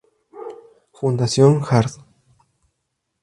[0.99, 1.93] Foundation Hard.